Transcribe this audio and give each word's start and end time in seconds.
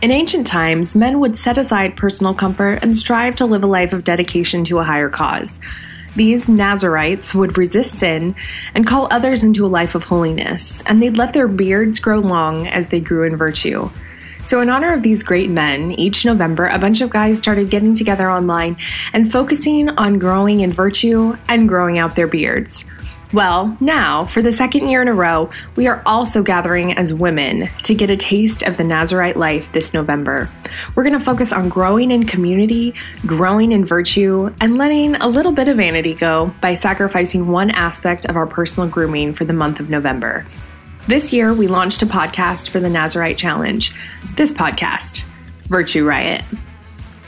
In 0.00 0.12
ancient 0.12 0.46
times, 0.46 0.94
men 0.94 1.18
would 1.18 1.36
set 1.36 1.58
aside 1.58 1.96
personal 1.96 2.32
comfort 2.32 2.78
and 2.82 2.96
strive 2.96 3.34
to 3.36 3.46
live 3.46 3.64
a 3.64 3.66
life 3.66 3.92
of 3.92 4.04
dedication 4.04 4.62
to 4.66 4.78
a 4.78 4.84
higher 4.84 5.08
cause. 5.08 5.58
These 6.14 6.48
Nazarites 6.48 7.34
would 7.34 7.58
resist 7.58 7.98
sin 7.98 8.36
and 8.76 8.86
call 8.86 9.08
others 9.10 9.42
into 9.42 9.66
a 9.66 9.68
life 9.68 9.96
of 9.96 10.04
holiness, 10.04 10.84
and 10.86 11.02
they'd 11.02 11.16
let 11.16 11.32
their 11.32 11.48
beards 11.48 11.98
grow 11.98 12.20
long 12.20 12.68
as 12.68 12.86
they 12.86 13.00
grew 13.00 13.24
in 13.24 13.34
virtue. 13.34 13.90
So, 14.46 14.60
in 14.60 14.70
honor 14.70 14.94
of 14.94 15.02
these 15.02 15.24
great 15.24 15.50
men, 15.50 15.90
each 15.90 16.24
November, 16.24 16.66
a 16.66 16.78
bunch 16.78 17.00
of 17.00 17.10
guys 17.10 17.38
started 17.38 17.68
getting 17.68 17.96
together 17.96 18.30
online 18.30 18.76
and 19.12 19.32
focusing 19.32 19.88
on 19.90 20.20
growing 20.20 20.60
in 20.60 20.72
virtue 20.72 21.36
and 21.48 21.68
growing 21.68 21.98
out 21.98 22.14
their 22.14 22.28
beards. 22.28 22.84
Well, 23.30 23.76
now, 23.78 24.24
for 24.24 24.40
the 24.40 24.54
second 24.54 24.88
year 24.88 25.02
in 25.02 25.08
a 25.08 25.12
row, 25.12 25.50
we 25.76 25.86
are 25.86 26.02
also 26.06 26.42
gathering 26.42 26.96
as 26.96 27.12
women 27.12 27.68
to 27.82 27.94
get 27.94 28.08
a 28.08 28.16
taste 28.16 28.62
of 28.62 28.78
the 28.78 28.84
Nazarite 28.84 29.36
life 29.36 29.70
this 29.72 29.92
November. 29.92 30.48
We're 30.94 31.04
going 31.04 31.18
to 31.18 31.24
focus 31.24 31.52
on 31.52 31.68
growing 31.68 32.10
in 32.10 32.24
community, 32.24 32.94
growing 33.26 33.72
in 33.72 33.84
virtue, 33.84 34.54
and 34.62 34.78
letting 34.78 35.14
a 35.16 35.28
little 35.28 35.52
bit 35.52 35.68
of 35.68 35.76
vanity 35.76 36.14
go 36.14 36.54
by 36.62 36.72
sacrificing 36.72 37.48
one 37.48 37.70
aspect 37.70 38.24
of 38.24 38.36
our 38.36 38.46
personal 38.46 38.88
grooming 38.88 39.34
for 39.34 39.44
the 39.44 39.52
month 39.52 39.78
of 39.78 39.90
November. 39.90 40.46
This 41.06 41.30
year, 41.30 41.52
we 41.52 41.68
launched 41.68 42.00
a 42.00 42.06
podcast 42.06 42.70
for 42.70 42.80
the 42.80 42.88
Nazarite 42.88 43.36
Challenge. 43.36 43.94
This 44.36 44.52
podcast, 44.54 45.22
Virtue 45.68 46.06
Riot. 46.06 46.42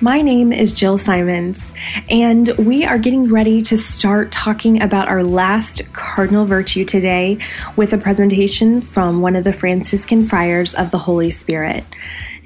My 0.02 0.22
name 0.22 0.50
is 0.50 0.72
Jill 0.72 0.96
Simons, 0.96 1.74
and 2.08 2.48
we 2.56 2.86
are 2.86 2.96
getting 2.96 3.30
ready 3.30 3.60
to 3.64 3.76
start 3.76 4.32
talking 4.32 4.80
about 4.80 5.08
our 5.08 5.22
last 5.22 5.92
cardinal 5.92 6.46
virtue 6.46 6.86
today 6.86 7.36
with 7.76 7.92
a 7.92 7.98
presentation 7.98 8.80
from 8.80 9.20
one 9.20 9.36
of 9.36 9.44
the 9.44 9.52
Franciscan 9.52 10.24
friars 10.24 10.74
of 10.74 10.90
the 10.90 10.96
Holy 10.96 11.30
Spirit. 11.30 11.84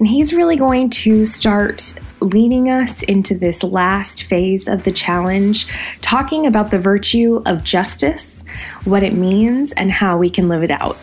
And 0.00 0.08
he's 0.08 0.34
really 0.34 0.56
going 0.56 0.90
to 0.90 1.26
start 1.26 1.94
leading 2.18 2.70
us 2.70 3.04
into 3.04 3.36
this 3.36 3.62
last 3.62 4.24
phase 4.24 4.66
of 4.66 4.82
the 4.82 4.90
challenge, 4.90 5.68
talking 6.00 6.48
about 6.48 6.72
the 6.72 6.80
virtue 6.80 7.40
of 7.46 7.62
justice, 7.62 8.34
what 8.82 9.04
it 9.04 9.14
means, 9.14 9.70
and 9.70 9.92
how 9.92 10.18
we 10.18 10.28
can 10.28 10.48
live 10.48 10.64
it 10.64 10.72
out. 10.72 10.96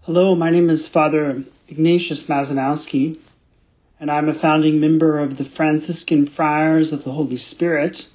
Hello, 0.00 0.34
my 0.34 0.48
name 0.48 0.70
is 0.70 0.88
Father 0.88 1.44
Ignatius 1.72 2.24
Mazanowski, 2.24 3.18
and 3.98 4.10
I'm 4.10 4.28
a 4.28 4.34
founding 4.34 4.78
member 4.78 5.18
of 5.18 5.38
the 5.38 5.44
Franciscan 5.46 6.26
Friars 6.26 6.92
of 6.92 7.02
the 7.02 7.12
Holy 7.12 7.38
Spirit. 7.38 8.08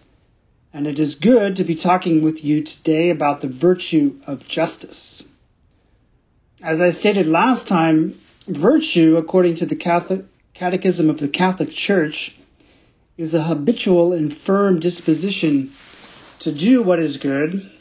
And 0.72 0.86
it 0.86 1.00
is 1.00 1.16
good 1.16 1.56
to 1.56 1.64
be 1.64 1.74
talking 1.74 2.22
with 2.22 2.44
you 2.44 2.62
today 2.62 3.10
about 3.10 3.42
the 3.42 3.48
virtue 3.48 4.20
of 4.28 4.48
justice. 4.48 5.28
As 6.62 6.82
I 6.82 6.92
stated 6.92 7.26
last 7.26 7.68
time, 7.68 8.20
virtue, 8.48 9.18
according 9.18 9.56
to 9.56 9.66
the 9.66 9.76
Catholic 9.76 10.26
Catechism 10.54 11.10
of 11.10 11.18
the 11.18 11.28
Catholic 11.28 11.72
Church, 11.72 12.38
is 13.18 13.34
a 13.34 13.42
habitual 13.42 14.14
and 14.14 14.32
firm 14.38 14.80
disposition 14.80 15.74
to 16.42 16.52
do 16.52 16.84
what 16.84 17.00
is 17.00 17.18
good, 17.18 17.72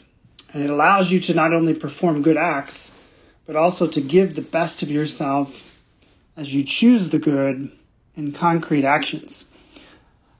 and 0.51 0.63
it 0.63 0.71
allows 0.71 1.11
you 1.11 1.19
to 1.19 1.35
not 1.35 1.53
only 1.53 1.75
perform 1.75 2.23
good 2.23 2.37
acts, 2.37 2.96
but 3.47 3.55
also 3.55 3.87
to 3.87 4.01
give 4.01 4.35
the 4.35 4.41
best 4.41 4.83
of 4.83 4.91
yourself 4.91 5.63
as 6.35 6.53
you 6.53 6.63
choose 6.63 7.09
the 7.09 7.17
good 7.17 7.71
in 8.15 8.31
concrete 8.33 8.83
actions. 8.83 9.49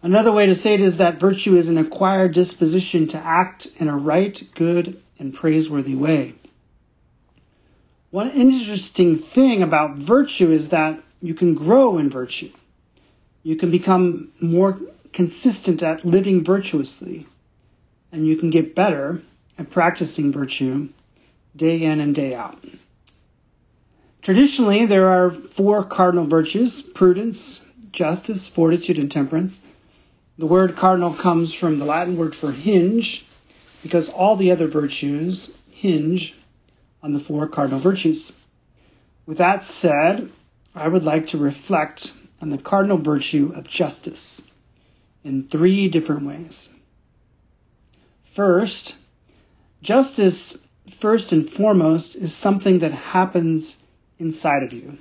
Another 0.03 0.31
way 0.31 0.45
to 0.45 0.53
say 0.53 0.75
it 0.75 0.81
is 0.81 0.97
that 0.97 1.19
virtue 1.19 1.55
is 1.55 1.69
an 1.69 1.77
acquired 1.77 2.33
disposition 2.33 3.07
to 3.07 3.17
act 3.17 3.67
in 3.77 3.87
a 3.87 3.97
right, 3.97 4.39
good, 4.53 5.01
and 5.17 5.33
praiseworthy 5.33 5.95
way. 5.95 6.35
One 8.11 8.29
interesting 8.29 9.17
thing 9.17 9.63
about 9.63 9.97
virtue 9.97 10.51
is 10.51 10.69
that 10.69 11.01
you 11.21 11.33
can 11.33 11.55
grow 11.55 11.97
in 11.97 12.09
virtue. 12.09 12.51
You 13.41 13.55
can 13.55 13.71
become 13.71 14.31
more 14.39 14.79
consistent 15.13 15.81
at 15.81 16.05
living 16.05 16.43
virtuously, 16.43 17.25
and 18.11 18.27
you 18.27 18.35
can 18.37 18.49
get 18.49 18.75
better 18.75 19.21
at 19.57 19.71
practicing 19.71 20.31
virtue 20.31 20.89
day 21.55 21.83
in 21.83 21.99
and 21.99 22.13
day 22.13 22.35
out. 22.35 22.63
Traditionally, 24.27 24.85
there 24.85 25.07
are 25.07 25.31
four 25.31 25.85
cardinal 25.85 26.27
virtues 26.27 26.81
prudence, 26.81 27.61
justice, 27.93 28.45
fortitude, 28.45 28.99
and 28.99 29.09
temperance. 29.09 29.61
The 30.37 30.45
word 30.45 30.75
cardinal 30.75 31.13
comes 31.13 31.53
from 31.53 31.79
the 31.79 31.85
Latin 31.85 32.17
word 32.17 32.35
for 32.35 32.51
hinge, 32.51 33.25
because 33.81 34.09
all 34.09 34.35
the 34.35 34.51
other 34.51 34.67
virtues 34.67 35.55
hinge 35.69 36.35
on 37.01 37.13
the 37.13 37.21
four 37.21 37.47
cardinal 37.47 37.79
virtues. 37.79 38.35
With 39.25 39.37
that 39.37 39.63
said, 39.63 40.29
I 40.75 40.89
would 40.89 41.05
like 41.05 41.27
to 41.27 41.37
reflect 41.37 42.11
on 42.41 42.49
the 42.49 42.57
cardinal 42.57 42.97
virtue 42.97 43.53
of 43.55 43.65
justice 43.65 44.45
in 45.23 45.47
three 45.47 45.87
different 45.87 46.23
ways. 46.23 46.67
First, 48.25 48.97
justice, 49.81 50.57
first 50.91 51.31
and 51.31 51.49
foremost, 51.49 52.17
is 52.17 52.35
something 52.35 52.79
that 52.79 52.91
happens 52.91 53.77
inside 54.19 54.63
of 54.63 54.73
you. 54.73 54.97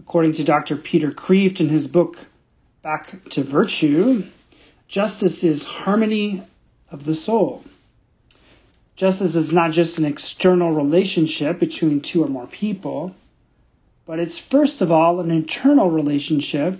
According 0.00 0.34
to 0.34 0.44
Dr. 0.44 0.76
Peter 0.76 1.10
Kreeft 1.10 1.60
in 1.60 1.68
his 1.68 1.86
book 1.86 2.18
Back 2.82 3.30
to 3.30 3.42
Virtue, 3.42 4.24
justice 4.88 5.44
is 5.44 5.64
harmony 5.64 6.42
of 6.90 7.04
the 7.04 7.14
soul. 7.14 7.64
Justice 8.96 9.34
is 9.34 9.52
not 9.52 9.72
just 9.72 9.98
an 9.98 10.04
external 10.04 10.72
relationship 10.72 11.58
between 11.58 12.00
two 12.00 12.22
or 12.22 12.28
more 12.28 12.46
people, 12.46 13.14
but 14.06 14.18
it's 14.18 14.38
first 14.38 14.82
of 14.82 14.92
all 14.92 15.20
an 15.20 15.30
internal 15.30 15.90
relationship 15.90 16.78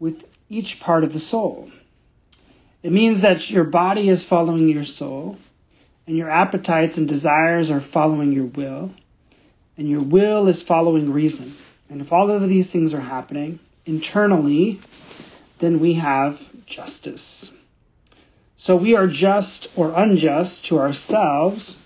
with 0.00 0.24
each 0.50 0.80
part 0.80 1.04
of 1.04 1.12
the 1.12 1.20
soul. 1.20 1.70
It 2.82 2.92
means 2.92 3.22
that 3.22 3.48
your 3.50 3.64
body 3.64 4.08
is 4.08 4.24
following 4.24 4.68
your 4.68 4.84
soul, 4.84 5.38
and 6.06 6.16
your 6.16 6.28
appetites 6.28 6.98
and 6.98 7.08
desires 7.08 7.70
are 7.70 7.80
following 7.80 8.32
your 8.32 8.44
will 8.44 8.92
and 9.76 9.88
your 9.88 10.02
will 10.02 10.48
is 10.48 10.62
following 10.62 11.12
reason. 11.12 11.54
And 11.90 12.00
if 12.00 12.12
all 12.12 12.30
of 12.30 12.48
these 12.48 12.70
things 12.70 12.94
are 12.94 13.00
happening 13.00 13.58
internally, 13.86 14.80
then 15.58 15.80
we 15.80 15.94
have 15.94 16.40
justice. 16.66 17.52
So 18.56 18.76
we 18.76 18.96
are 18.96 19.06
just 19.06 19.68
or 19.76 19.92
unjust 19.94 20.66
to 20.66 20.78
ourselves 20.78 21.78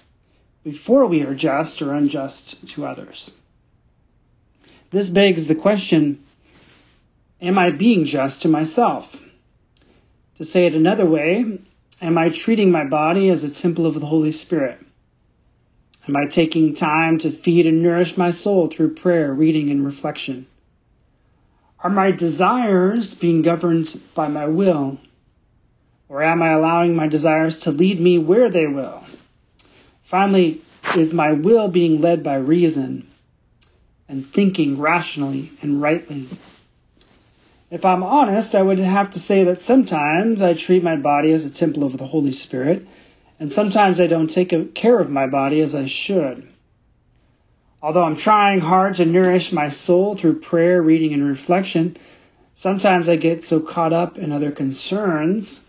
before 0.65 1.07
we 1.07 1.23
are 1.23 1.35
just 1.35 1.83
or 1.83 1.95
unjust 1.95 2.69
to 2.69 2.87
others. 2.87 3.33
This 4.91 5.09
begs 5.09 5.47
the 5.47 5.55
question 5.55 6.25
Am 7.41 7.59
I 7.59 7.71
being 7.71 8.05
just 8.05 8.43
to 8.43 8.49
myself? 8.49 9.17
To 10.39 10.45
say 10.45 10.67
it 10.67 10.75
another 10.75 11.07
way, 11.07 11.59
am 12.01 12.19
I 12.19 12.31
treating 12.31 12.71
my 12.71 12.85
body 12.85 13.29
as 13.29 13.45
a 13.45 13.51
temple 13.51 13.87
of 13.87 13.95
the 13.95 14.07
Holy 14.07 14.33
Spirit? 14.33 14.79
Am 16.09 16.17
I 16.17 16.25
taking 16.25 16.73
time 16.73 17.19
to 17.19 17.31
feed 17.31 17.67
and 17.67 17.83
nourish 17.83 18.17
my 18.17 18.31
soul 18.31 18.69
through 18.69 18.95
prayer, 18.95 19.31
reading, 19.31 19.71
and 19.71 19.85
reflection? 19.85 20.47
Are 21.81 21.91
my 21.91 22.13
desires 22.13 23.13
being 23.13 23.43
governed 23.43 24.01
by 24.15 24.29
my 24.29 24.47
will? 24.47 24.99
Or 26.09 26.23
am 26.23 26.41
I 26.41 26.53
allowing 26.53 26.97
my 26.97 27.09
desires 27.09 27.61
to 27.61 27.73
lead 27.73 28.01
me 28.01 28.17
where 28.17 28.49
they 28.49 28.67
will? 28.67 29.05
Finally, 30.03 30.63
is 30.97 31.13
my 31.13 31.33
will 31.33 31.69
being 31.69 32.01
led 32.01 32.23
by 32.23 32.37
reason 32.37 33.07
and 34.09 34.27
thinking 34.33 34.79
rationally 34.79 35.53
and 35.61 35.83
rightly? 35.83 36.27
If 37.71 37.85
I'm 37.85 38.03
honest, 38.03 38.55
I 38.55 38.63
would 38.63 38.79
have 38.79 39.11
to 39.11 39.21
say 39.21 39.45
that 39.45 39.61
sometimes 39.61 40.41
I 40.41 40.55
treat 40.55 40.83
my 40.83 40.97
body 40.97 41.33
as 41.33 41.45
a 41.45 41.51
temple 41.51 41.85
of 41.85 41.99
the 41.99 42.07
Holy 42.07 42.33
Spirit 42.33 42.87
and 43.41 43.53
sometimes 43.53 44.01
I 44.01 44.07
don't 44.07 44.29
take 44.29 44.75
care 44.75 44.99
of 44.99 45.11
my 45.11 45.27
body 45.27 45.61
as 45.61 45.75
I 45.75 45.87
should. 45.87 46.49
Although 47.81 48.03
I'm 48.03 48.17
trying 48.17 48.61
hard 48.61 48.97
to 48.97 49.07
nourish 49.07 49.53
my 49.53 49.69
soul 49.69 50.17
through 50.17 50.41
prayer, 50.41 50.83
reading, 50.83 51.13
and 51.13 51.25
reflection, 51.25 51.97
sometimes 52.55 53.09
I 53.09 53.17
get 53.17 53.45
so 53.45 53.61
caught 53.61 53.93
up 53.93 54.19
in 54.19 54.33
other 54.33 54.51
concerns 54.51 55.63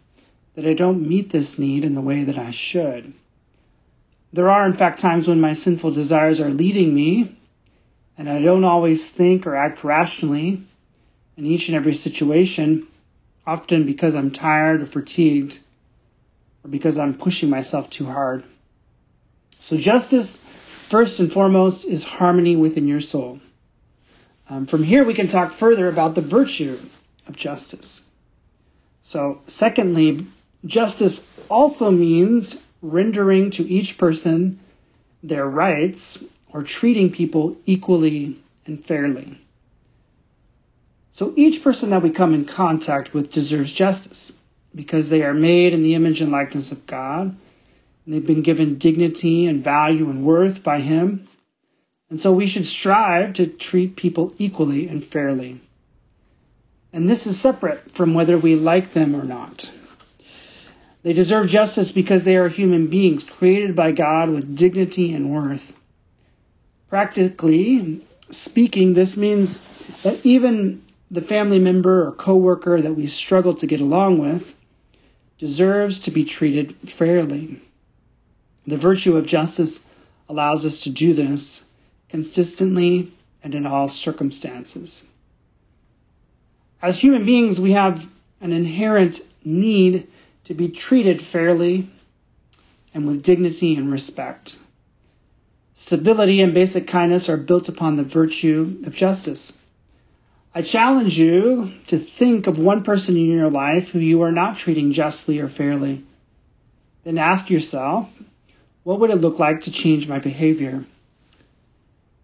that 0.56 0.66
I 0.66 0.74
don't 0.74 1.08
meet 1.08 1.30
this 1.30 1.60
need 1.60 1.86
in 1.86 1.94
the 1.94 2.02
way 2.02 2.24
that 2.24 2.40
I 2.40 2.50
should. 2.50 3.14
There 4.34 4.50
are, 4.50 4.66
in 4.66 4.74
fact, 4.74 5.00
times 5.00 5.28
when 5.28 5.40
my 5.40 5.54
sinful 5.54 5.92
desires 5.92 6.40
are 6.40 6.50
leading 6.50 6.94
me, 6.94 7.36
and 8.18 8.30
I 8.30 8.42
don't 8.42 8.64
always 8.64 9.10
think 9.10 9.46
or 9.46 9.56
act 9.56 9.84
rationally 9.84 10.64
in 11.38 11.46
each 11.46 11.70
and 11.70 11.76
every 11.76 11.94
situation, 11.94 12.88
often 13.46 13.86
because 13.86 14.16
I'm 14.16 14.32
tired 14.32 14.82
or 14.82 14.86
fatigued 14.86 15.60
or 16.64 16.70
because 16.70 16.98
I'm 16.98 17.14
pushing 17.14 17.50
myself 17.50 17.90
too 17.90 18.06
hard. 18.06 18.44
So, 19.60 19.78
justice, 19.78 20.42
first 20.88 21.20
and 21.20 21.32
foremost, 21.32 21.86
is 21.86 22.04
harmony 22.04 22.56
within 22.56 22.88
your 22.88 23.02
soul. 23.02 23.40
Um, 24.50 24.66
from 24.66 24.84
here, 24.84 25.04
we 25.04 25.14
can 25.14 25.28
talk 25.28 25.52
further 25.52 25.88
about 25.88 26.16
the 26.16 26.22
virtue 26.22 26.80
of 27.28 27.36
justice. 27.36 28.04
So, 29.02 29.42
secondly, 29.48 30.26
justice 30.66 31.22
also 31.50 31.92
means 31.92 32.58
rendering 32.82 33.52
to 33.52 33.68
each 33.68 33.98
person 33.98 34.60
their 35.24 35.46
rights 35.46 36.24
or 36.52 36.64
treating 36.64 37.12
people 37.12 37.58
equally 37.66 38.40
and 38.66 38.84
fairly. 38.84 39.40
So 41.12 41.34
each 41.36 41.64
person 41.64 41.90
that 41.90 42.04
we 42.04 42.12
come 42.12 42.34
in 42.34 42.46
contact 42.46 43.14
with 43.14 43.32
deserves 43.32 43.74
justice 43.74 44.32
because 44.74 45.10
they 45.10 45.24
are 45.24 45.34
made 45.34 45.74
in 45.74 45.84
the 45.84 45.96
image 45.96 46.22
and 46.22 46.32
likeness 46.32 46.72
of 46.72 46.86
God. 46.86 47.36
And 48.06 48.14
they've 48.14 48.26
been 48.26 48.42
given 48.42 48.78
dignity 48.78 49.46
and 49.48 49.64
value 49.64 50.10
and 50.10 50.24
worth 50.24 50.64
by 50.64 50.80
Him. 50.80 51.28
And 52.10 52.20
so 52.20 52.32
we 52.32 52.48
should 52.48 52.66
strive 52.66 53.34
to 53.34 53.48
treat 53.48 53.96
people 53.96 54.34
equally 54.38 54.88
and 54.88 55.04
fairly. 55.04 55.62
And 56.92 57.08
this 57.08 57.28
is 57.28 57.40
separate 57.40 57.92
from 57.92 58.14
whether 58.14 58.38
we 58.38 58.56
like 58.56 58.94
them 58.94 59.16
or 59.16 59.24
not. 59.24 59.72
They 61.04 61.14
deserve 61.14 61.48
justice 61.48 61.92
because 61.92 62.24
they 62.24 62.36
are 62.38 62.50
human 62.50 62.88
beings 62.88 63.24
created 63.24 63.76
by 63.76 63.92
God 63.92 64.30
with 64.30 64.56
dignity 64.56 65.14
and 65.14 65.32
worth. 65.32 65.74
Practically 66.90 68.06
speaking, 68.32 68.94
this 68.94 69.16
means 69.16 69.62
that 70.04 70.26
even 70.26 70.84
the 71.12 71.22
family 71.22 71.60
member 71.60 72.08
or 72.08 72.12
coworker 72.12 72.82
that 72.82 72.94
we 72.94 73.08
struggle 73.08 73.56
to 73.56 73.68
get 73.68 73.82
along 73.82 74.18
with 74.18 74.56
deserves 75.40 76.02
to 76.02 76.12
be 76.12 76.26
treated 76.26 76.76
fairly. 76.90 77.62
The 78.68 78.78
virtue 78.78 79.18
of 79.18 79.26
justice 79.26 79.80
allows 80.28 80.66
us 80.66 80.82
to 80.82 80.90
do 80.90 81.14
this 81.14 81.66
consistently 82.10 83.12
and 83.42 83.56
in 83.56 83.66
all 83.66 83.88
circumstances. 83.88 85.06
As 86.82 87.00
human 87.00 87.26
beings, 87.26 87.60
we 87.60 87.72
have 87.72 88.08
an 88.42 88.52
inherent 88.52 89.22
need 89.44 90.08
to 90.46 90.54
be 90.54 90.70
treated 90.70 91.22
fairly 91.22 91.90
and 92.94 93.08
with 93.08 93.24
dignity 93.24 93.76
and 93.76 93.92
respect. 93.92 94.58
Civility 95.74 96.42
and 96.42 96.54
basic 96.54 96.88
kindness 96.88 97.30
are 97.30 97.38
built 97.38 97.70
upon 97.70 97.96
the 97.96 98.04
virtue 98.04 98.82
of 98.86 98.96
justice. 98.96 99.59
I 100.54 100.64
challenge 100.64 101.18
you 101.18 101.72
to 101.88 102.00
think 102.00 102.48
of 102.48 102.58
one 102.58 102.84
person 102.84 103.16
in 103.16 103.26
your 103.26 103.52
life 103.52 103.90
who 103.90 104.00
you 104.00 104.24
are 104.24 104.32
not 104.32 104.58
treating 104.58 104.92
justly 104.92 105.40
or 105.40 105.48
fairly. 105.48 106.04
Then 107.04 107.18
ask 107.18 107.50
yourself, 107.50 108.10
what 108.84 109.00
would 109.00 109.12
it 109.12 109.18
look 109.18 109.38
like 109.38 109.62
to 109.62 109.72
change 109.72 110.08
my 110.08 110.20
behavior? 110.20 110.86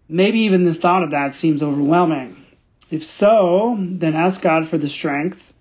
Maybe 0.08 0.40
even 0.40 0.64
the 0.64 0.74
thought 0.74 1.04
of 1.04 1.10
that 1.12 1.34
seems 1.34 1.62
overwhelming. 1.62 2.36
If 2.90 3.04
so, 3.04 3.76
then 3.78 4.14
ask 4.14 4.40
God 4.40 4.68
for 4.68 4.78
the 4.78 4.88
strength 4.88 5.52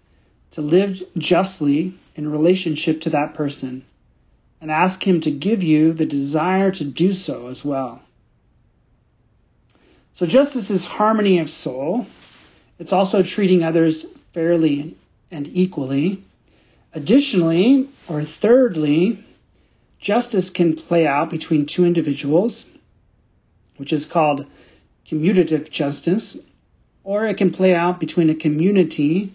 to 0.52 0.62
live 0.62 1.02
justly 1.18 1.94
in 2.16 2.32
relationship 2.32 3.02
to 3.02 3.12
that 3.12 3.34
person 3.34 3.84
and 4.62 4.72
ask 4.72 5.06
Him 5.06 5.22
to 5.22 5.32
give 5.32 5.64
you 5.64 5.94
the 5.94 6.06
desire 6.06 6.72
to 6.72 6.84
do 6.84 7.14
so 7.14 7.48
as 7.48 7.64
well. 7.64 8.02
So, 10.14 10.26
justice 10.26 10.70
is 10.70 10.86
harmony 10.86 11.40
of 11.40 11.50
soul. 11.50 12.08
It's 12.77 12.94
also 12.94 13.24
treating 13.24 13.63
others 13.63 14.06
fairly 14.33 14.95
and 15.31 15.48
equally. 15.48 16.24
Additionally, 16.94 17.89
or 18.07 18.22
thirdly, 18.22 19.24
justice 20.00 20.50
can 20.50 20.75
play 20.75 21.07
out 21.07 21.30
between 21.30 21.66
two 21.66 21.86
individuals, 21.86 22.66
which 23.77 23.94
is 23.94 24.06
called 24.06 24.45
commutative 25.07 25.69
justice, 25.69 26.38
or 27.04 27.25
it 27.25 27.38
can 27.38 27.51
play 27.51 27.74
out 27.74 28.00
between 28.00 28.30
a 28.30 28.36
community 28.36 29.31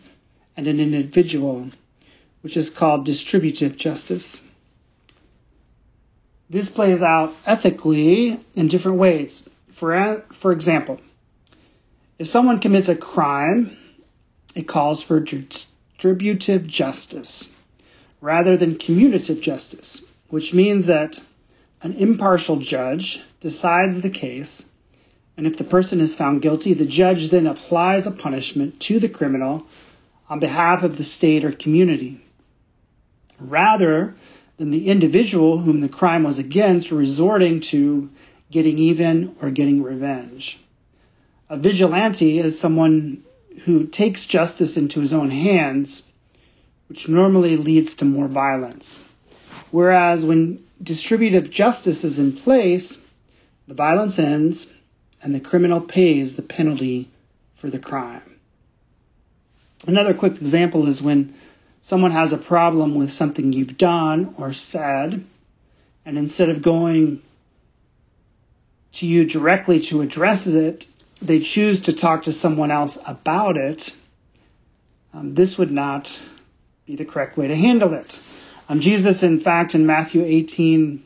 and 0.56 0.66
an 0.66 0.81
individual, 0.81 1.70
which 2.42 2.56
is 2.56 2.69
called 2.69 3.04
distributive 3.04 3.76
justice. 3.76 4.42
This 6.50 6.69
plays 6.69 7.00
out 7.00 7.32
ethically 7.46 8.40
in 8.54 8.69
different 8.69 8.98
ways. 8.98 9.48
For, 9.72 10.25
for 10.32 10.52
example, 10.52 11.00
if 12.20 12.28
someone 12.28 12.61
commits 12.61 12.90
a 12.90 12.94
crime, 12.94 13.78
it 14.55 14.69
calls 14.69 15.02
for 15.02 15.20
distributive 15.20 16.67
justice 16.67 17.49
rather 18.20 18.58
than 18.58 18.75
commutative 18.75 19.40
justice, 19.40 20.05
which 20.28 20.52
means 20.52 20.84
that 20.84 21.19
an 21.81 21.94
impartial 21.94 22.56
judge 22.56 23.22
decides 23.40 24.02
the 24.02 24.11
case, 24.11 24.62
and 25.38 25.46
if 25.46 25.56
the 25.56 25.64
person 25.64 25.99
is 25.99 26.14
found 26.14 26.43
guilty, 26.43 26.75
the 26.75 26.84
judge 26.84 27.31
then 27.31 27.46
applies 27.46 28.06
a 28.06 28.11
punishment 28.11 28.78
to 28.81 29.00
the 29.00 29.08
criminal 29.08 29.66
on 30.28 30.40
behalf 30.40 30.82
of 30.82 30.99
the 30.99 31.02
state 31.02 31.43
or 31.43 31.52
community, 31.52 32.23
rather 33.38 34.14
than 34.58 34.70
the 34.70 34.88
individual 34.88 35.56
whom 35.56 35.81
the 35.81 35.88
crime 35.88 36.25
was 36.25 36.38
against 36.38 36.90
resorting 36.90 37.61
to 37.61 38.11
getting 38.50 38.78
even 38.78 39.34
or 39.40 39.50
getting 39.50 39.82
revenge. 39.82 40.61
A 41.50 41.56
vigilante 41.56 42.38
is 42.38 42.61
someone 42.61 43.25
who 43.64 43.85
takes 43.88 44.25
justice 44.25 44.76
into 44.76 45.00
his 45.00 45.12
own 45.12 45.31
hands, 45.31 46.05
which 46.88 47.08
normally 47.08 47.56
leads 47.56 47.97
to 47.97 48.05
more 48.05 48.29
violence. 48.29 49.02
Whereas 49.73 50.25
when 50.25 50.64
distributive 50.81 51.50
justice 51.50 52.05
is 52.05 52.20
in 52.20 52.35
place, 52.35 52.99
the 53.67 53.75
violence 53.75 54.20
ends 54.20 54.69
and 55.20 55.35
the 55.35 55.41
criminal 55.41 55.81
pays 55.81 56.37
the 56.37 56.43
penalty 56.43 57.11
for 57.56 57.69
the 57.69 57.81
crime. 57.81 58.23
Another 59.88 60.14
quick 60.14 60.35
example 60.35 60.87
is 60.87 61.02
when 61.02 61.35
someone 61.82 62.12
has 62.12 62.32
a 62.32 62.38
problem 62.38 62.94
with 62.94 63.11
something 63.11 63.52
you've 63.52 63.76
done 63.76 64.37
or 64.38 64.55
said, 64.55 65.25
and 66.06 66.17
instead 66.17 66.49
of 66.49 66.62
going 66.62 67.23
to 68.93 69.06
you 69.06 69.25
directly 69.25 69.81
to 69.81 70.00
address 70.00 70.47
it, 70.47 70.87
they 71.20 71.40
choose 71.40 71.82
to 71.82 71.93
talk 71.93 72.25
to 72.25 72.32
someone 72.32 72.70
else 72.70 72.99
about 73.06 73.56
it, 73.56 73.94
um, 75.12 75.34
this 75.34 75.58
would 75.58 75.70
not 75.70 76.20
be 76.87 76.96
the 76.96 77.05
correct 77.05 77.37
way 77.37 77.49
to 77.49 77.56
handle 77.56 77.94
it. 77.94 78.20
Um, 78.69 78.81
Jesus, 78.81 79.22
in 79.22 79.40
fact, 79.40 79.75
in 79.75 79.87
Matthew 79.87 80.25
18, 80.25 81.02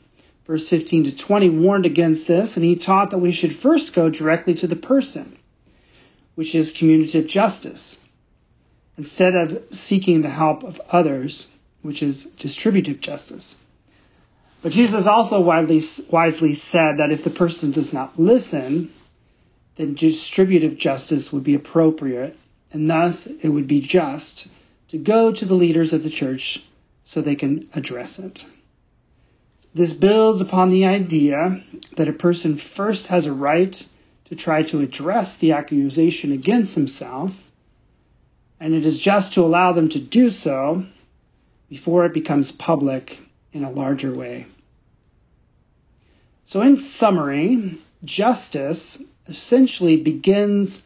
verse 0.47 0.69
15 0.69 1.05
to 1.05 1.17
20, 1.17 1.49
warned 1.51 1.87
against 1.87 2.27
this, 2.27 2.57
and 2.57 2.65
he 2.65 2.77
taught 2.77 3.11
that 3.11 3.19
we 3.19 3.33
should 3.33 3.57
first 3.57 3.95
go 3.95 4.11
directly 4.11 4.55
to 4.55 4.67
the 4.67 4.77
person, 4.77 5.37
which 6.35 6.55
is 6.55 6.73
commutative 6.73 7.27
justice, 7.27 7.99
instead 8.99 9.35
of 9.35 9.63
seeking 9.71 10.23
the 10.23 10.29
help 10.29 10.63
of 10.63 10.81
others, 10.91 11.49
which 11.83 12.03
is 12.03 12.25
distributive 12.25 13.01
justice. 13.01 13.57
But 14.63 14.73
Jesus 14.73 15.07
also 15.07 15.41
wisely 15.41 16.55
said 16.55 16.99
that 16.99 17.11
if 17.11 17.25
the 17.25 17.31
person 17.31 17.71
does 17.71 17.93
not 17.93 18.19
listen, 18.19 18.91
then 19.77 19.95
distributive 19.95 20.77
justice 20.77 21.33
would 21.33 21.45
be 21.45 21.55
appropriate, 21.55 22.37
and 22.73 22.89
thus 22.89 23.27
it 23.27 23.49
would 23.49 23.67
be 23.67 23.81
just 23.81 24.49
to 24.89 24.99
go 24.99 25.33
to 25.33 25.45
the 25.45 25.55
leaders 25.55 25.93
of 25.93 26.03
the 26.03 26.11
church 26.11 26.63
so 27.03 27.21
they 27.21 27.35
can 27.35 27.69
address 27.75 28.19
it. 28.19 28.45
This 29.75 29.93
builds 29.93 30.41
upon 30.41 30.71
the 30.71 30.87
idea 30.87 31.63
that 31.97 32.09
a 32.09 32.13
person 32.13 32.57
first 32.57 33.09
has 33.09 33.27
a 33.27 33.33
right 33.33 33.87
to 34.27 34.37
try 34.37 34.63
to 34.63 34.81
address 34.81 35.37
the 35.37 35.53
accusation 35.53 36.33
against 36.33 36.75
himself, 36.75 37.33
and 38.61 38.73
it 38.73 38.87
is 38.87 38.99
just 38.99 39.35
to 39.35 39.43
allow 39.43 39.73
them 39.73 39.89
to 39.91 39.99
do 39.99 40.31
so 40.31 40.87
before 41.69 42.07
it 42.07 42.15
becomes 42.15 42.53
public 42.53 43.19
in 43.53 43.65
a 43.65 43.71
larger 43.71 44.15
way. 44.15 44.47
So, 46.45 46.61
in 46.61 46.77
summary, 46.77 47.79
justice 48.05 49.03
essentially 49.27 49.97
begins 49.97 50.85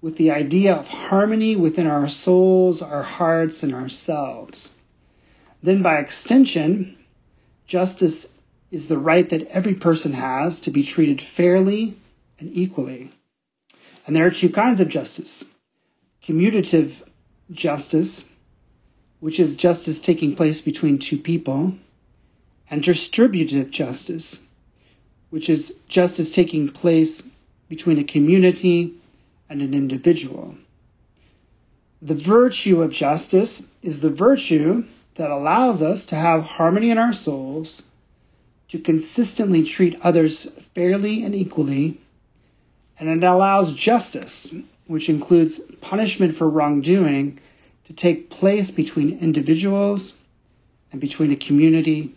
with 0.00 0.16
the 0.16 0.30
idea 0.30 0.74
of 0.74 0.88
harmony 0.88 1.56
within 1.56 1.86
our 1.86 2.08
souls, 2.08 2.80
our 2.80 3.02
hearts, 3.02 3.62
and 3.62 3.74
ourselves. 3.74 4.74
Then, 5.62 5.82
by 5.82 5.98
extension, 5.98 6.96
justice 7.66 8.26
is 8.70 8.88
the 8.88 8.98
right 8.98 9.28
that 9.28 9.48
every 9.48 9.74
person 9.74 10.12
has 10.12 10.60
to 10.60 10.70
be 10.70 10.82
treated 10.82 11.20
fairly 11.20 11.96
and 12.38 12.50
equally. 12.52 13.12
And 14.06 14.16
there 14.16 14.26
are 14.26 14.30
two 14.30 14.50
kinds 14.50 14.80
of 14.80 14.88
justice 14.88 15.44
commutative 16.24 16.92
justice, 17.50 18.24
which 19.20 19.40
is 19.40 19.56
justice 19.56 20.00
taking 20.00 20.36
place 20.36 20.60
between 20.60 20.98
two 20.98 21.18
people, 21.18 21.74
and 22.70 22.82
distributive 22.82 23.70
justice, 23.70 24.38
which 25.30 25.48
is 25.48 25.74
justice 25.88 26.34
taking 26.34 26.68
place 26.68 27.22
between 27.68 27.98
a 27.98 28.04
community 28.04 28.94
and 29.48 29.62
an 29.62 29.74
individual. 29.74 30.54
The 32.02 32.14
virtue 32.14 32.82
of 32.82 32.92
justice 32.92 33.62
is 33.82 34.00
the 34.00 34.10
virtue 34.10 34.84
that 35.14 35.30
allows 35.30 35.82
us 35.82 36.06
to 36.06 36.16
have 36.16 36.42
harmony 36.42 36.90
in 36.90 36.98
our 36.98 37.12
souls, 37.12 37.82
to 38.68 38.78
consistently 38.78 39.64
treat 39.64 40.00
others 40.02 40.44
fairly 40.74 41.24
and 41.24 41.34
equally, 41.34 42.00
and 42.98 43.08
it 43.08 43.26
allows 43.26 43.74
justice, 43.74 44.54
which 44.86 45.08
includes 45.08 45.58
punishment 45.80 46.36
for 46.36 46.48
wrongdoing, 46.48 47.38
to 47.84 47.92
take 47.92 48.30
place 48.30 48.70
between 48.70 49.18
individuals 49.18 50.14
and 50.92 51.00
between 51.00 51.32
a 51.32 51.36
community 51.36 52.14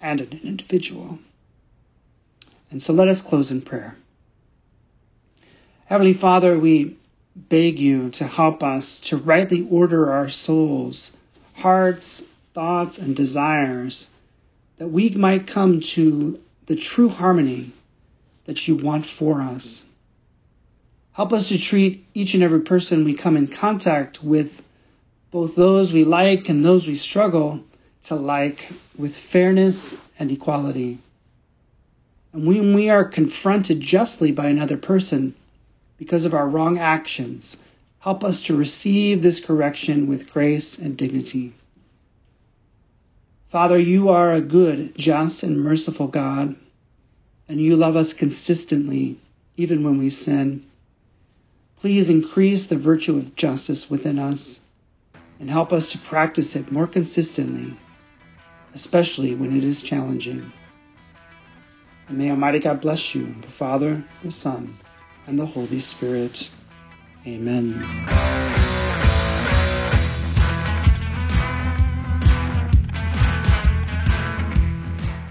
and 0.00 0.20
an 0.20 0.40
individual. 0.42 1.18
And 2.70 2.82
so 2.82 2.92
let 2.92 3.08
us 3.08 3.22
close 3.22 3.50
in 3.50 3.62
prayer. 3.62 3.96
Heavenly 5.86 6.14
Father, 6.14 6.58
we 6.58 6.96
beg 7.34 7.78
you 7.80 8.10
to 8.10 8.24
help 8.24 8.62
us 8.62 9.00
to 9.00 9.16
rightly 9.16 9.66
order 9.70 10.12
our 10.12 10.28
souls, 10.28 11.10
hearts, 11.54 12.22
thoughts, 12.54 12.98
and 12.98 13.16
desires, 13.16 14.08
that 14.78 14.88
we 14.88 15.10
might 15.10 15.46
come 15.46 15.80
to 15.80 16.40
the 16.66 16.76
true 16.76 17.08
harmony 17.08 17.72
that 18.44 18.66
you 18.68 18.76
want 18.76 19.04
for 19.04 19.42
us. 19.42 19.84
Help 21.12 21.32
us 21.32 21.48
to 21.48 21.58
treat 21.58 22.06
each 22.14 22.34
and 22.34 22.42
every 22.42 22.60
person 22.60 23.04
we 23.04 23.14
come 23.14 23.36
in 23.36 23.48
contact 23.48 24.22
with, 24.22 24.50
both 25.30 25.54
those 25.54 25.92
we 25.92 26.04
like 26.04 26.48
and 26.48 26.64
those 26.64 26.86
we 26.86 26.94
struggle 26.94 27.60
to 28.04 28.14
like, 28.14 28.70
with 28.96 29.14
fairness 29.14 29.94
and 30.18 30.32
equality. 30.32 30.98
And 32.32 32.46
when 32.46 32.74
we 32.74 32.88
are 32.88 33.04
confronted 33.04 33.80
justly 33.80 34.30
by 34.32 34.48
another 34.48 34.76
person 34.76 35.34
because 35.98 36.24
of 36.24 36.34
our 36.34 36.48
wrong 36.48 36.78
actions, 36.78 37.56
help 37.98 38.24
us 38.24 38.44
to 38.44 38.56
receive 38.56 39.20
this 39.20 39.40
correction 39.40 40.06
with 40.06 40.30
grace 40.30 40.78
and 40.78 40.96
dignity. 40.96 41.54
Father, 43.48 43.78
you 43.78 44.10
are 44.10 44.32
a 44.32 44.40
good, 44.40 44.96
just, 44.96 45.42
and 45.42 45.60
merciful 45.60 46.06
God, 46.06 46.54
and 47.48 47.60
you 47.60 47.74
love 47.74 47.96
us 47.96 48.12
consistently, 48.12 49.18
even 49.56 49.82
when 49.82 49.98
we 49.98 50.08
sin. 50.08 50.64
Please 51.80 52.08
increase 52.08 52.66
the 52.66 52.76
virtue 52.76 53.16
of 53.16 53.34
justice 53.34 53.90
within 53.90 54.20
us 54.20 54.60
and 55.40 55.50
help 55.50 55.72
us 55.72 55.90
to 55.90 55.98
practice 55.98 56.54
it 56.54 56.70
more 56.70 56.86
consistently, 56.86 57.76
especially 58.72 59.34
when 59.34 59.56
it 59.56 59.64
is 59.64 59.82
challenging. 59.82 60.52
And 62.10 62.18
may 62.18 62.28
Almighty 62.30 62.58
God 62.58 62.80
bless 62.80 63.14
you, 63.14 63.36
the 63.40 63.48
Father, 63.48 64.02
the 64.24 64.32
Son, 64.32 64.76
and 65.28 65.38
the 65.38 65.46
Holy 65.46 65.78
Spirit. 65.78 66.50
Amen. 67.24 67.86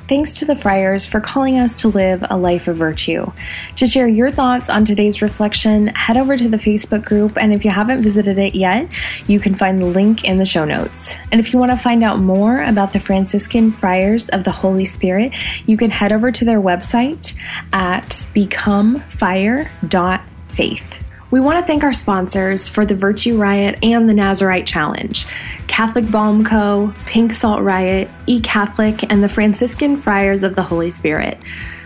Thanks 0.10 0.34
to 0.40 0.46
the 0.46 0.56
Friars 0.56 1.06
for 1.06 1.22
calling 1.22 1.60
us 1.60 1.82
to 1.82 1.88
live 1.88 2.26
a 2.32 2.36
life 2.36 2.68
of 2.68 2.78
virtue. 2.78 3.32
To 3.76 3.86
share 3.86 4.08
your 4.08 4.32
thoughts 4.32 4.68
on 4.68 4.84
today's 4.84 5.22
reflection, 5.22 5.90
head 5.90 6.18
over 6.18 6.36
to 6.36 6.50
the 6.50 6.58
Facebook 6.58 7.06
group, 7.06 7.38
and 7.38 7.54
if 7.54 7.64
you 7.64 7.70
haven't 7.70 8.02
visited 8.02 8.40
it 8.40 8.56
yet, 8.56 8.90
you 9.28 9.40
can 9.40 9.54
find 9.54 9.80
the 9.80 9.86
link 9.86 10.24
in 10.24 10.40
the 10.40 10.46
show 10.46 10.66
notes. 10.66 11.16
And 11.32 11.40
if 11.40 11.54
you 11.54 11.60
want 11.60 11.72
to 11.74 11.78
find 11.78 12.04
out 12.04 12.20
more 12.20 12.64
about 12.64 12.92
the 12.92 13.00
Franciscan 13.00 13.70
Friars 13.70 14.30
of 14.30 14.46
the 14.46 14.52
Holy 14.52 14.86
Spirit, 14.86 15.36
you 15.68 15.78
can 15.78 15.92
head 15.92 16.12
over 16.12 16.32
to 16.32 16.44
their 16.44 16.60
website 16.60 17.36
at 17.72 18.10
becomefire.faith. 18.34 21.09
We 21.32 21.40
want 21.40 21.60
to 21.60 21.68
thank 21.68 21.84
our 21.84 21.94
sponsors 21.94 22.68
for 22.68 22.88
the 22.88 22.96
Virtue 22.96 23.38
Riot 23.38 23.78
and 23.84 24.10
the 24.10 24.16
Nazarite 24.16 24.66
Challenge 24.66 25.28
Catholic 25.68 26.10
Balm 26.10 26.44
Co., 26.44 26.92
Pink 27.06 27.34
Salt 27.34 27.62
Riot, 27.62 28.10
E 28.26 28.42
Catholic, 28.42 29.04
and 29.12 29.24
the 29.24 29.30
Franciscan 29.30 29.98
Friars 29.98 30.42
of 30.44 30.56
the 30.56 30.64
Holy 30.64 30.90
Spirit. 30.90 31.38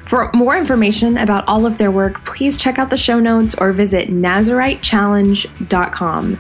For 0.06 0.32
more 0.34 0.56
information 0.58 1.18
about 1.18 1.46
all 1.48 1.66
of 1.66 1.78
their 1.78 1.92
work, 1.92 2.24
please 2.26 2.58
check 2.58 2.80
out 2.80 2.90
the 2.90 2.98
show 2.98 3.20
notes 3.20 3.54
or 3.56 3.74
visit 3.74 4.10
NazariteChallenge.com. 4.10 6.40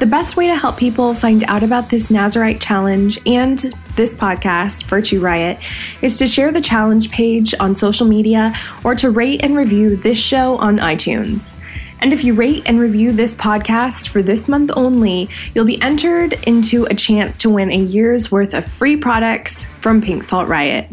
The 0.00 0.06
best 0.06 0.36
way 0.36 0.46
to 0.46 0.56
help 0.56 0.78
people 0.78 1.14
find 1.14 1.44
out 1.44 1.62
about 1.62 1.90
this 1.90 2.10
Nazarite 2.10 2.60
challenge 2.60 3.20
and 3.26 3.58
this 3.96 4.14
podcast, 4.14 4.84
Virtue 4.84 5.20
Riot, 5.20 5.58
is 6.00 6.16
to 6.18 6.26
share 6.26 6.50
the 6.50 6.62
challenge 6.62 7.10
page 7.10 7.54
on 7.60 7.76
social 7.76 8.06
media 8.06 8.54
or 8.82 8.94
to 8.94 9.10
rate 9.10 9.44
and 9.44 9.54
review 9.54 9.96
this 9.96 10.18
show 10.18 10.56
on 10.56 10.78
iTunes. 10.78 11.58
And 12.02 12.12
if 12.14 12.24
you 12.24 12.34
rate 12.34 12.62
and 12.66 12.80
review 12.80 13.12
this 13.12 13.34
podcast 13.34 14.08
for 14.08 14.22
this 14.22 14.48
month 14.48 14.70
only, 14.74 15.28
you'll 15.54 15.66
be 15.66 15.80
entered 15.82 16.32
into 16.46 16.84
a 16.86 16.94
chance 16.94 17.36
to 17.38 17.50
win 17.50 17.70
a 17.70 17.78
year's 17.78 18.32
worth 18.32 18.54
of 18.54 18.64
free 18.64 18.96
products 18.96 19.64
from 19.80 20.00
Pink 20.00 20.22
Salt 20.22 20.48
Riot, 20.48 20.88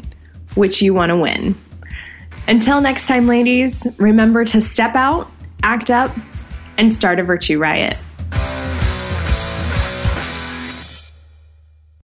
which 0.55 0.81
you 0.81 0.93
want 0.93 1.11
to 1.11 1.17
win. 1.17 1.55
Until 2.47 2.81
next 2.81 3.07
time, 3.07 3.25
ladies, 3.25 3.87
remember 3.97 4.43
to 4.45 4.59
step 4.59 4.95
out, 4.95 5.31
act 5.63 5.89
up, 5.89 6.15
and 6.77 6.93
start 6.93 7.19
a 7.19 7.23
virtue 7.23 7.57
riot. 7.57 7.97